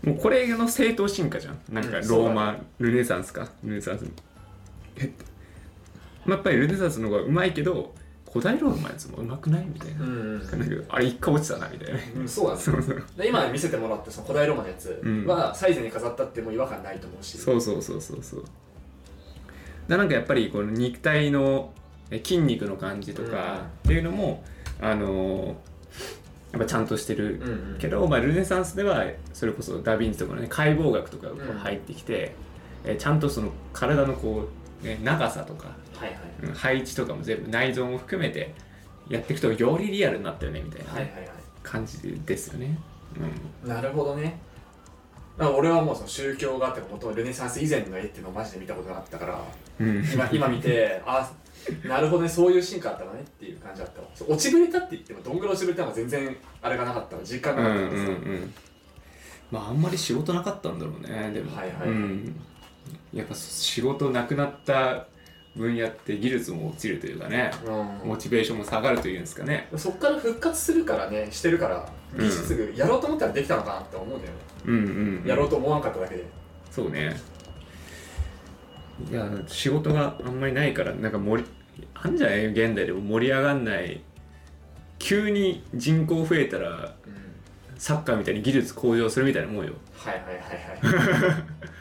[0.05, 1.59] もうこれの正当進化じゃん。
[1.71, 3.51] なんかうんローマ、ルネサンスか。
[3.65, 4.07] ルネサンス。
[4.97, 5.13] え
[6.25, 7.93] まあやっぱりルネサンスの方がうまいけど
[8.33, 10.57] 古代ローマのやつもうまくないみたいな,、んなんか
[10.88, 12.01] あれ一回落ちたなみたいな。
[12.21, 12.61] うん、そうだね。
[12.61, 13.05] そうそう。
[13.17, 15.27] で今見せてもらったその古代ローマのやつうん。
[15.27, 17.38] はサイズに飾ったってもう違和感ないと思うし。
[17.38, 18.45] そうそうそうそうそう。
[19.88, 21.73] だなんかやっぱりこの肉体の
[22.11, 24.45] え筋肉の感じとかっていうのも、
[24.81, 25.55] あのー
[26.51, 27.41] やっぱちゃんとしてる。
[27.43, 27.79] うんうん。
[27.79, 32.35] けど、まあ、ルネサンスではそれこそダ・ヴィンチとかのね解剖学とかが入ってきて、
[32.85, 34.49] えちゃんとその体のこ
[34.83, 36.19] う、ね、長さとか、はいはい。
[36.43, 38.55] うん配置とかも全部内臓も含めて
[39.09, 41.29] やっていくとよりリアルになったよねみたいなはいはいはい。
[41.63, 42.79] 感じですよね。
[43.65, 44.39] なるほどね。
[45.37, 49.41] まあ俺はもうその宗教画っていうか元々ルネサンス以前の絵っていうのをマジで見たことなかったから
[49.81, 49.89] うん。
[49.99, 51.31] うん今今見てあ
[51.85, 54.09] なるほどねそういう進化あったのねっていう感じだったわ。
[54.29, 58.55] 落ちぶれたって言ってもどんぐらい落ちぶれたのか全然あれがなかったの実感うんがなかったうんうのさん。
[59.51, 61.89] まああんまり仕事なかったんだろうねでも、はいはい。
[61.89, 62.41] うん、
[63.13, 65.07] やっぱ仕事なくなった
[65.59, 68.09] 分野って技術も落ちるというかねうん。
[68.09, 69.68] モチベーションも下がるというんですかね。
[69.77, 76.25] そっから復活するからねしてるから技術具やろうと思ったらできたのかなって思うんだよね、うんうん、うん、やろうと思わんかっただけで。
[76.71, 77.16] そうね。
[79.11, 81.49] いや仕事があんまりないからなんか盛り
[81.94, 84.01] あんじゃない現代でも盛り上がんない。
[84.99, 87.29] 急に人口増えたらうん。
[87.77, 89.73] サッカーみたいに技術向上するみたいなもんよ。
[89.97, 91.42] はいはいはいはい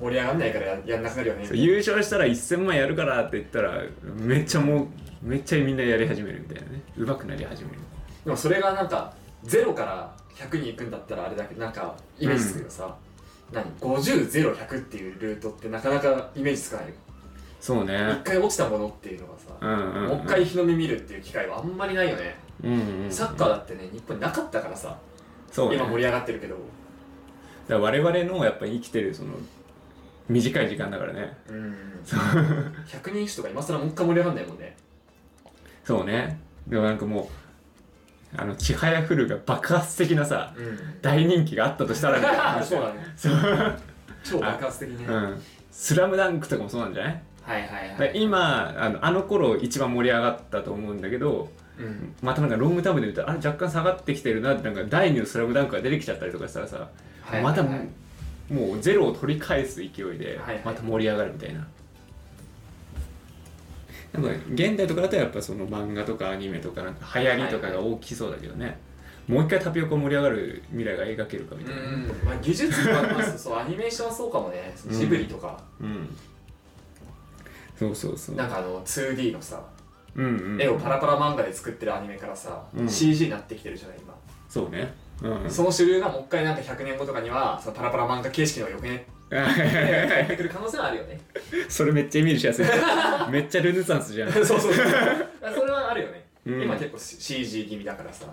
[0.00, 1.48] 盛り上がんないからややんなくなるよね。
[1.52, 4.88] 優勝したら1000万やるからって言ったらめっちゃもう
[5.22, 6.82] めっちゃみんなやり始めるみたいなね。
[6.96, 7.78] 上手くなり始める。
[8.24, 9.12] でもそれがなんか
[9.44, 12.96] 0から100に行くんだったらあれだけどなんかイメージつくけどさ、
[13.52, 16.94] 何？50100っていうルートってなかなかイメージつかないよ。
[17.60, 17.94] そうね。
[18.22, 24.96] 一回落ちたものっていうのがさ、うんうん、うん、もう一回日の目見るっていう機会はあんまりないよね、うんうんうんサッカーだってね日本になかったからさ、
[25.52, 25.76] そうね。
[25.76, 26.56] 今盛り上がってるけど。
[27.68, 29.30] だから我々のやっぱり生きてるその
[30.30, 31.36] 短い時間だからね。
[31.48, 31.74] うん。
[32.04, 34.76] 100人一首とか今更もう一回盛り上がんないもんね。
[35.84, 36.38] そうね。
[36.66, 37.30] でもなんかも
[38.36, 40.78] うあのちはやふるが爆発的なさうん。
[41.02, 43.06] 大人気があったとしたらみたいなそうだね。
[43.16, 43.34] そう、
[44.22, 47.22] 超爆発的ね、うはいん、スラムダンクとかもそうなんじゃない？
[47.42, 52.14] はいだからはい今あのあの頃一番盛り上がったと思うんだけどうん。
[52.22, 56.86] またなんかロングタームで見るとあれ若干下がってきてるなってなんか第二のスラムダンクが出てきちゃったりとかしたらさ、はい
[57.24, 57.52] はいはい。
[57.52, 57.62] また
[58.50, 60.62] もうもうゼロを取り返す勢いではいはい。
[60.64, 61.66] また盛り上がるみたいな。
[64.12, 68.76] なんか現代とかだとやっぱその漫画とかアニメとかなんか流行りとかが大きそうだけどね、
[69.28, 73.38] もう一回タピオカ盛り上がる未来が描けるかみたいな、うんまあ、技術とかます。
[73.38, 74.74] そうアニメーションはそうかもね。
[74.88, 76.08] ジブリとか、うん。
[77.78, 78.34] そうそうそう。
[78.34, 79.62] なんかあの 2D のさ
[80.16, 80.60] うんうん。
[80.60, 82.88] 絵をパラパラ漫画で作ってるアニメからさ、うん。
[82.88, 84.12] CG になってきてるじゃない今、
[84.48, 85.50] そうねうん。
[85.50, 89.06] その主流がもう一回なんか100年後とかにはそのパラパラ漫画形式のよくね？
[89.30, 91.20] ってくる可能性はあるよね。
[91.68, 92.66] それめっちゃイメージしやすい。
[93.30, 94.32] めっちゃルネサンスじゃん。
[94.32, 94.72] そうそうそう。
[94.74, 96.62] それはあるよね、うん。
[96.62, 98.26] 今結構 CG 気味だからさ。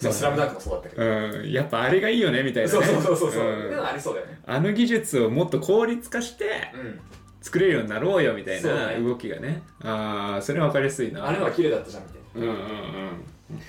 [0.00, 0.12] そう。
[0.12, 3.42] スラムダンクもそうだったけど、うん、やっぱあれがいいよねみたいな、ね、そうそうそうそうそう、
[3.74, 3.86] ん。
[3.86, 4.40] ありそうだよね。
[4.46, 7.00] あの技術をもっと効率化してうん。
[7.42, 9.00] 作れるようになろうよみたいなね。
[9.00, 9.62] 動きがね。
[9.82, 11.28] ああそれ分かりやすいな。
[11.28, 12.52] あれは綺麗だったじゃんみたいな。
[12.52, 12.68] うんうんう
[13.54, 13.62] ん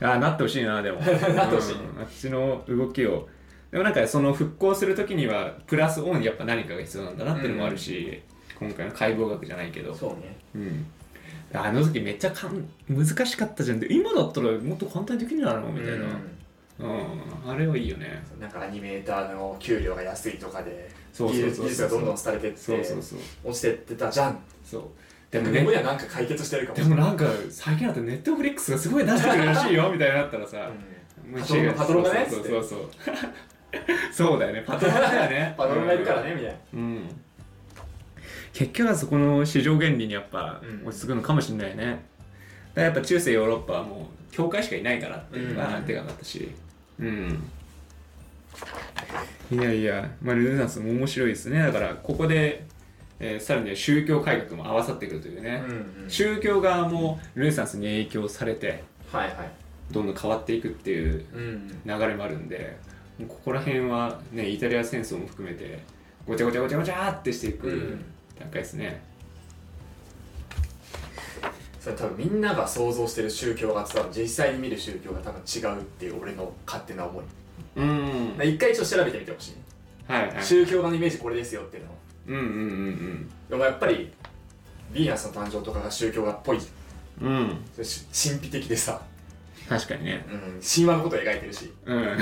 [0.00, 1.00] ああなってほしいなでも。
[1.00, 1.74] なってほしい。
[1.74, 2.02] ねうん。
[2.02, 3.28] あっちの動きを。
[3.70, 8.22] でもなんかその復興するときにはプラスオンやっぱ何かが必要なんだなっていうのもあるし、
[8.58, 9.94] 今回の解剖学じゃないけど。
[9.94, 10.36] そうね。
[10.54, 10.86] うん。
[11.52, 13.80] あの時めっちゃかん難しかったじゃん。
[13.80, 16.06] で今だったらもっと簡単にできるんじゃないのみたいな、
[16.80, 17.44] うん。
[17.44, 18.22] うん、あれはいいよね。
[18.40, 23.18] なんかアニメーターの給料が安いとかでそうそうそうそう技術がどんどん廃れてってそうそうそう。
[23.44, 24.38] 落ちてってたじゃん。
[24.64, 24.82] そう
[25.34, 25.60] でもね。
[25.62, 30.70] ねにはなんか解決してるかもでもなんか最近だとネットフリックスがすごい出してくれるらしいよみたいになったらさ、
[31.34, 31.40] うん。
[31.40, 32.26] パトロパトロンがね。
[32.30, 32.90] そうそうそう
[34.12, 34.62] そうだよね。
[34.64, 35.54] パトロンだよね。
[35.58, 36.56] パトロンがいるからねみたいな。
[36.74, 37.08] うん。
[38.52, 40.86] 結局はそこの市場原理にやっぱうん。
[40.86, 42.00] 落ち着くのかもしれないね、だか
[42.76, 45.84] らやっぱ中世ヨーロッパはもう教会しかいないからっていうのがうん。
[45.84, 46.48] 手がかったし。
[47.00, 47.50] うん。
[49.50, 51.60] いやいや、まあ、ルネサンスも面白いですね。
[51.60, 52.64] だからここで、
[53.26, 59.50] えーさらには宗教改革も合わさってくるというね、うんうん宗教側もルネサンスに影響されてはいはい。
[59.90, 62.76] どんどん変わっていくっていううん流れもあるんで
[63.18, 65.78] もうここら辺はねイタリア戦争も含めて
[66.26, 68.04] ごちゃごちゃごちゃごちゃってしていくうん。
[68.38, 69.00] 段階ですね、
[71.80, 77.24] それ多分みんなが想像してる宗教が伝わる実際に見る宗教が多分違うっていう俺の勝手な思い。
[77.76, 78.34] うん。
[78.42, 79.50] 一回ちょっと調べてみてほしい。
[79.52, 79.58] ね
[80.08, 80.44] はいはい。
[80.44, 81.94] 宗教画のイメージこれですよっていうのを
[82.26, 84.12] うんうんでもやっぱり
[84.92, 86.60] ヴィーナスの誕生とかが宗教画っぽい。
[86.60, 86.68] じ
[87.20, 87.58] うん。
[87.76, 89.00] 神秘的でさ、
[89.68, 90.24] 確かにね。
[90.30, 91.72] うん、神話のことを描いてるし。
[91.84, 92.14] うん、 あ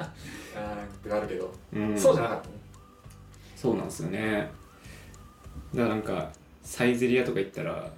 [0.00, 0.08] ーっ
[1.02, 2.54] てなるけど、うん、そうじゃなかったね。
[3.56, 4.50] そうなんですよね。
[5.74, 6.30] だからなんか
[6.62, 7.90] サイゼリアとか行ったら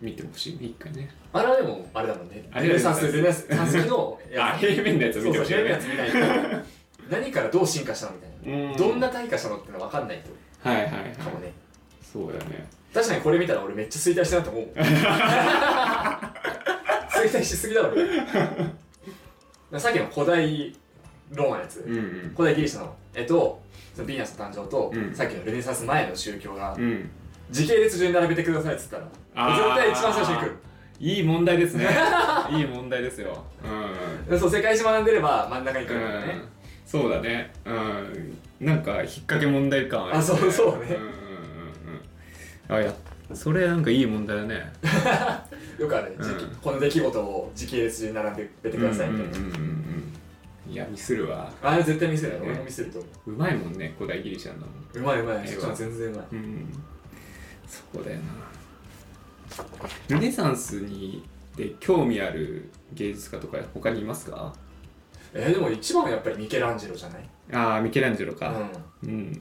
[0.00, 0.52] 見てほしい。
[0.54, 1.10] ね一回ね。
[1.32, 2.48] あれはでもあれだもんね。
[2.52, 5.72] あれルネサンスルネサンスの あ平面のやつ見てほしいよね。
[5.74, 6.78] そうそう平面のやつ見ないと。
[7.10, 8.76] 何からどう進化したのみたいな、うん。
[8.76, 10.30] どんな退化したのってのは分かんないと
[10.62, 10.92] はいはいはい。
[11.12, 11.52] かもね。
[12.02, 12.66] そうだよね。
[12.92, 14.84] 確かにこれ見たら俺めっちゃ衰退したなと思う 衰
[17.30, 17.92] 退しすぎだろ
[19.78, 20.74] さっきの古代
[21.32, 22.32] ローマのやつ、うんうん。
[22.34, 23.60] 古代ギリシャの絵と
[23.94, 25.14] そのヴィーナスの誕生と、うん。
[25.14, 27.10] さっきのルネサンス前の宗教がうん。
[27.50, 30.56] 時系列順に並べてくださいっつったら絶対一番最初に来る。
[31.00, 31.86] いい問題ですね。
[32.50, 33.44] いい問題ですよ。
[33.62, 34.30] うん。
[34.30, 36.57] でそう世界史学んでれば真ん中に来るからね、うん
[36.88, 37.52] そうだね。
[37.66, 38.66] うん。
[38.66, 40.94] なんか引っ掛け問題感ある、あそうそうね。
[40.96, 41.14] うんうんうん
[42.70, 42.76] うん。
[42.76, 42.94] あいや
[43.34, 44.72] それなんかいい問題だね。
[45.78, 46.56] よくある、時期うん。
[46.56, 49.62] この出来事を時系列順に並べてくださいみたいな、うんうんうん
[50.66, 50.72] うん。
[50.72, 51.52] いやミスるわ。
[51.62, 52.34] あれ絶対見せる。
[52.36, 53.30] よ、ね俺も見せると思う。
[53.32, 54.66] まいもんね古代ギリシャの。
[54.94, 55.46] ううまいうまい。
[55.46, 56.26] しかも全然うまい。
[56.32, 56.72] うん。
[57.66, 58.22] そうだよな。
[60.08, 61.22] ルネサンスに
[61.54, 64.54] で興味ある芸術家とか他にいますか？
[65.34, 67.28] えーでも一番はやっぱりミケランジェロじゃない？
[67.52, 68.50] ああミケランジェロか。
[69.02, 69.40] ううん、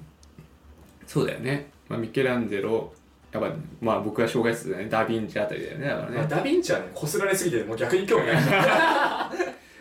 [1.05, 2.93] そうだよね、まあ、ミケランジェロ
[3.31, 8.35] やっぱまあ僕は障害者だよねダ・ヴィンチあたりだよねだからん、ね、まあ、ダ・ヴィンチはねこすられすぎてもう逆に興味ない。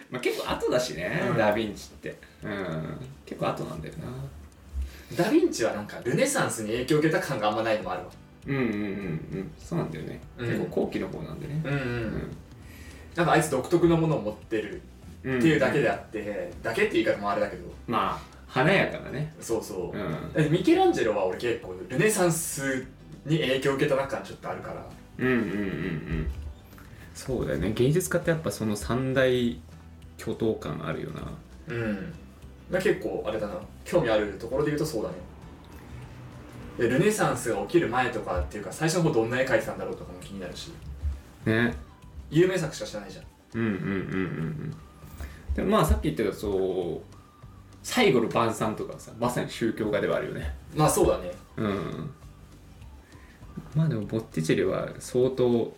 [0.09, 1.37] まあ、結構後だしね、うん。
[1.37, 2.17] ダ・ヴィンチって。
[2.45, 2.99] うん。
[3.25, 5.17] 結構後なんだよな。
[5.17, 8.07] ダ・ヴィンチはなんかルネサンスに影響を受けた感があんまないのもあるわ。
[8.47, 8.73] うんうんうんう
[9.39, 9.51] ん。
[9.59, 10.47] そうなんだよね、うん。
[10.49, 11.61] 結構後期の方なんでね。
[11.65, 12.37] うんうん、うん
[13.17, 14.75] なんかあいつ独特のものを持ってる。
[14.75, 14.81] うん
[15.27, 17.65] っていうだけであって、だけって言い方もあれだけど。
[17.89, 19.35] まあ華やかなね。
[19.41, 20.41] そうそう。
[20.41, 20.53] う、ん。
[20.53, 22.87] ミケランジェロは俺結構ルネサンス
[23.25, 24.87] に影響を受けたな感ちょっとあるから。
[25.19, 26.31] うんうんうんうん。
[27.13, 27.73] そうだよね。
[27.73, 29.61] 芸術家ってやっぱその三大
[30.17, 31.33] 巨頭感あるよな。
[31.69, 32.15] うん。
[32.71, 33.55] まあ結構あれだな。
[33.85, 35.17] 興味あるところで言うとそうだね。
[36.79, 40.71] でルネサンスが起きる前とかっていうか最初の方どんな絵描いてたんだろうとかも気になるし。
[41.45, 41.75] ね。
[42.31, 43.25] 有名作しか知らないじゃん。
[43.55, 43.93] うんうんうんうんう
[44.69, 44.77] ん
[45.57, 47.17] でもまあさっき言ってたそう
[47.83, 50.55] 最後の晩餐とかさまさに宗教画ではあるよね。
[50.75, 51.33] まあそうだね。
[51.57, 52.11] うん。
[53.75, 55.75] まあでもボッティチェリは相当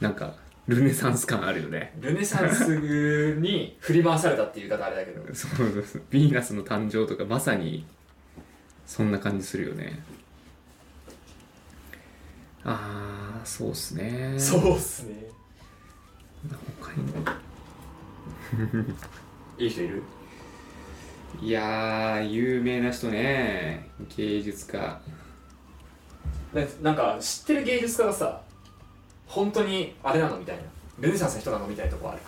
[0.00, 0.34] なんか
[0.68, 1.92] ルネサンス感あるよね。
[2.00, 2.76] ルネサンス
[3.36, 5.22] に振り回されたっていう言い方あれだけど。
[5.34, 6.02] そうそうそう。
[6.10, 7.84] ヴィーナスの誕生とかまさに
[8.86, 10.02] そんな感じするよね。
[12.64, 14.34] ああそうっすね。
[14.38, 15.26] そうっすね。
[16.80, 17.45] 他にも
[19.58, 20.02] いい人いる？
[21.40, 23.88] いやー有名な人ね。
[24.16, 25.00] 芸術家。
[26.54, 28.40] ねなんか知ってる芸術家がさ
[29.26, 30.62] 本当にあれなのみたいな。
[31.00, 32.20] ルネサンスの人なのみたいなとこある。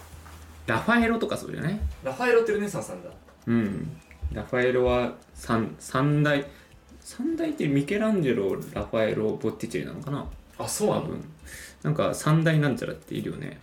[0.66, 1.80] ラファエロとかそうじゃない？
[2.04, 3.10] ラファエロってルネサンスなんだ。
[3.46, 3.96] うん。
[4.32, 6.44] ラファエロは三三大
[7.00, 10.26] 三大ってミケランジェロラファエロボッティチェリなのかな？
[10.58, 11.02] あそうなの？
[11.02, 11.24] 多分。
[11.84, 13.58] なんか三大なんちゃらっているよね。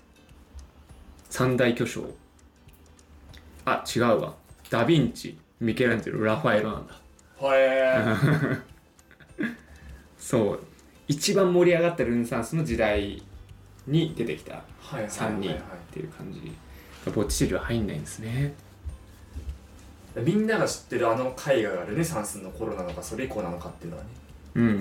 [1.29, 2.05] 三大巨匠
[3.65, 4.33] あ違うわ。
[4.69, 6.93] ダ・ヴィンチミケランジェロラファエロなんだ。
[7.41, 8.03] へ
[9.39, 9.45] え。
[10.17, 10.59] そう。
[11.07, 13.21] 一番盛り上がったルネサンスの時代
[13.87, 14.61] に出てきたは
[14.93, 15.57] いはいはい3人っ
[15.91, 16.51] ていう感じ。
[17.11, 18.53] ボッティチェリは入んないんですね。
[20.15, 24.09] みんなが知ってるあの絵画がルネサンスの頃なのかそれ以降なのかっていうのはね。
[24.55, 24.73] うんうんう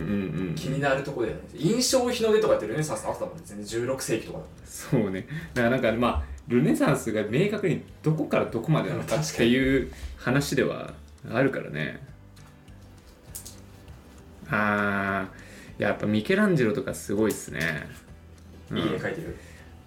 [0.53, 1.45] ん気になるところだよね。
[1.55, 3.43] 印象日の出とかってルネサンスの後だもんね。
[3.45, 4.63] 全然16世紀とかだもんね。
[4.65, 5.27] そうね。
[5.53, 10.93] だからなんかまあルネサンスが明確にどこからどこまでなのかっていう話では
[11.33, 12.01] あるからね。
[14.51, 17.87] あーやっぱミケランジェロとかすごいっすね、
[18.71, 18.79] うん。
[18.79, 19.37] いい絵描いてる、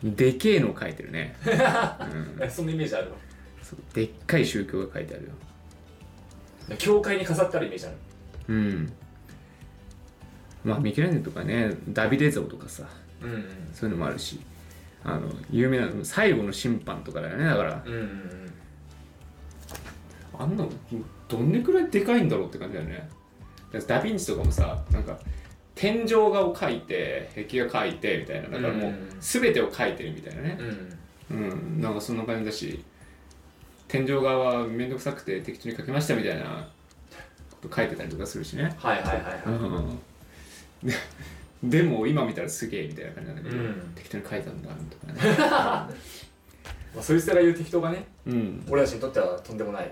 [0.03, 3.17] でけえの描いてるね、 うん、えそんなイメージあるわ
[3.61, 5.29] そうでっかい宗教が書いてあるよ。
[6.77, 7.95] 教会に飾ってあるイメージある
[8.49, 8.93] うん。
[10.65, 12.83] まあミケランジェロとかねダビデ像とかさ。
[13.21, 13.45] うんうん。
[13.73, 14.39] そういうのもあるし
[15.07, 17.81] あの有名なの最後の審判とかだよねだから。
[17.85, 18.53] うんうんうん。
[20.37, 20.69] あんなの
[21.27, 23.09] どんねくらいでかいんだろうって感じだよね。
[23.71, 25.17] ダ・ヴィンチとかもさなんか
[25.75, 28.49] 天井画を描いて壁画描いてみたいな。
[28.49, 30.57] だからもううん全てを描いてるみたいなね。
[31.29, 31.39] うん。
[31.39, 32.83] うんなんかそんな感じだし
[33.87, 36.67] 天井画は面倒くさくて適当に描きましたみたいな
[37.61, 38.75] こと書いてたりとかするしね。
[38.77, 39.99] はいはいはいはい、うん
[41.63, 43.91] ででも今見たらすげえみたいな感じなんだけど、うん。
[43.95, 45.37] 適当に書いたんだとかね。
[46.95, 48.65] まあ、そいつらが言う適当がねうん。
[48.69, 49.91] 俺たちにとってはとんでもない。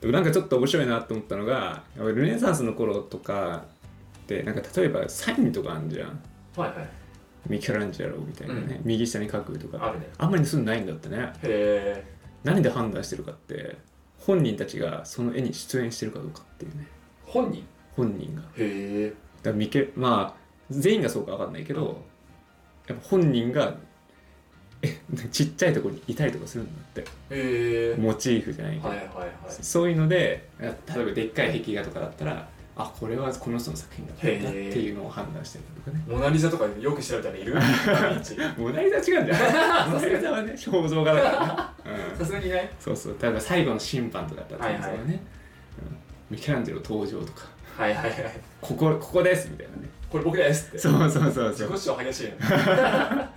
[0.00, 3.64] でもなんかちょっと面白いなと思ったのがやっぱりルネサンスの頃とか
[4.22, 6.20] ってなんか例えばサインとかあるじゃん。
[6.56, 6.88] はいはい。
[7.48, 10.08] ミケランジェロみたいなね、う右下に書くとかあるね。
[10.18, 11.16] あんまりそういうのないんだってね。
[11.18, 12.04] へえ。
[12.44, 13.76] 何で判断してるかって
[14.18, 16.86] 本人たちがその絵に出演してるかどうかっていうね。
[17.24, 17.64] 本人？
[17.96, 18.42] 本人が。
[18.42, 20.39] だかへえらミケまあ
[20.70, 22.02] 全員がそうか分かんないけど、
[22.86, 23.74] やっぱ本人が
[24.82, 24.98] え
[25.30, 27.00] ちっちゃいところにいたりとかするんだって。
[27.02, 29.28] へえモチーフじゃないけど、はいはいはい。
[29.48, 36.02] そういうので例えばでっかい壁画とかだったらあこれはこの人の作品だったんだっていうのを判断したりとかね。
[36.08, 37.54] モナ・リザとかよく調べたらいる？
[38.56, 41.92] モナリザ違うんじゃないモナリザはね肖像画だから。
[41.92, 42.18] ね、うん。
[42.18, 43.16] さすがにねそうそう。
[43.20, 44.94] 例えば最後の審判とかだったらはいはい。
[44.94, 45.20] うん、
[46.30, 47.48] ミケランジェロ登場とか。
[47.76, 48.40] はいはいはい。
[48.62, 50.78] ここここですみたいなねこれ僕ですって。
[50.78, 51.48] そうそうそうそう。
[51.50, 53.30] 自己主張激しいよ ね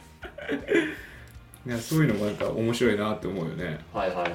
[1.65, 3.79] いやそういうのもなんか面白いなって思うよね。
[3.93, 4.33] はいはいはい。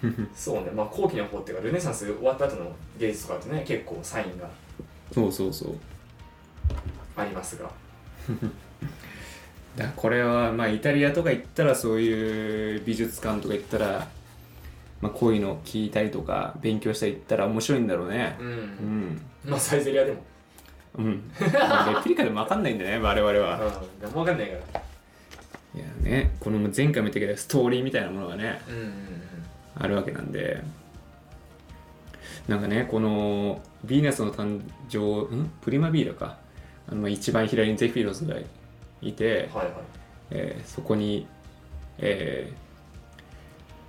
[0.34, 0.70] そうね。
[0.74, 4.48] まあ後期の方っていうかルネサンス終わった後の芸術とかってね結構サインが。
[5.12, 5.74] そうそうそう。
[7.16, 7.68] ありますが。
[9.76, 14.08] だこれはまあイタリアとか行ったらそういう美術館とか行ったら、
[15.00, 18.36] まあ、こういうの聞いたりとか勉強したり行ったら面白いんだろうね。
[18.38, 19.22] ううんん。
[19.44, 20.22] まあサイゼリアでも
[20.96, 24.12] うん、まあレプリカでも分かんないんだね我々うん。
[24.12, 24.80] もわかんないから。
[25.74, 28.92] いやねこの前回も言ったけどストーリーみたいなものがねうんうんうん。
[29.78, 30.62] あるわけなんで。
[32.48, 35.50] なんかねこのヴィーナスの誕生ん？
[35.60, 36.38] プリマビーラか。
[36.88, 38.36] あのまあ一番左にゼフィロスが
[39.02, 39.74] いて、はいはい。
[40.30, 41.26] えーそこに、
[41.98, 42.68] えー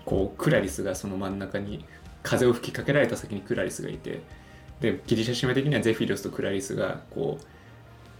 [0.05, 1.85] こうクラリスがその真ん中に
[2.23, 4.21] 風を吹きかけられた先にクラリスがいて
[4.81, 7.37] でギリシャ神話的にはゼフィロスとクラリスがこ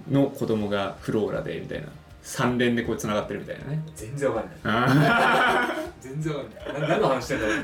[0.09, 1.87] うの子供がフローラでみたいな。
[2.21, 3.81] 三連でこうつながってるみたいなね。
[3.95, 4.55] 全然わかんない。
[4.65, 6.81] あ全然わかんない。
[6.81, 7.57] な何の話してんだろう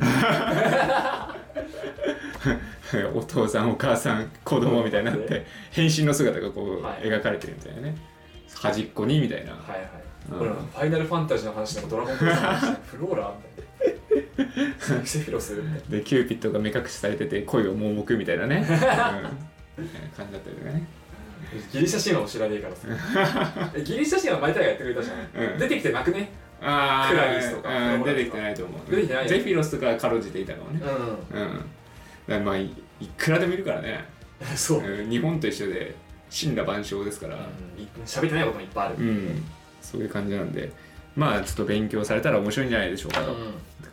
[3.14, 7.96] ーお父さんお母さん子供みたいになって変身の姿がこうはい描かれてるみたいなね。
[8.54, 9.52] 端っこにみたいな。
[9.52, 9.90] はいはい。
[10.32, 10.56] うん。
[10.56, 13.96] ファイナルファンタジーの話でもドラゴンボールの話でフローラみたいな
[15.04, 18.58] セフィロスみたいなでキューピッドが目隠しされてて恋を盲目みたいなね、
[19.78, 20.86] うん、感じだったりとかね。
[21.72, 23.72] ギリシャ神話も知らねえからさ。
[23.76, 25.60] えギリシャ神話前田がやってくれたじゃん、うん。
[25.60, 26.30] 出てきてなくね？
[26.62, 28.90] あクラリスとかうん、出てきてないと思う。
[28.90, 30.82] 出てきてないゼフィロスとかかろうじていたかもね。
[30.82, 31.54] ううん。
[31.54, 31.64] だか
[32.28, 32.66] らまあい
[33.00, 34.06] いくらでもいるからね、
[34.42, 35.94] んそう、うん、うん日本と一緒で
[36.34, 37.36] 神羅万象ですから。
[37.36, 37.40] い
[38.06, 39.44] 喋ってないこともいっぱいある、うん、
[39.82, 40.72] そういう感じなんで。
[41.16, 43.38] まあちょっと勉強されたら面白いんじゃないでしょうかと、うん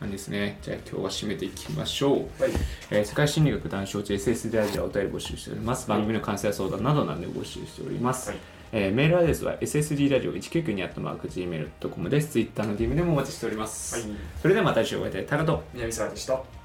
[0.03, 0.59] 感じですね。
[0.63, 2.43] じゃあ今日は締めていきましょう。
[2.43, 2.53] はい。
[2.91, 5.89] えー世界心理学談笑中 SS ラジオはお便り募集しております。
[5.89, 8.31] 番組の感想や相談など何でも募集しております。
[8.31, 8.39] はい。
[8.73, 12.29] えーメールアドレスは ssd ラジオ199に gmail.com です。
[12.33, 13.95] Twitter の DM でもお待ちしております。
[13.95, 14.05] はい。
[14.41, 15.27] それではまた来週お会いいたい。
[15.27, 16.62] タカと南沢でした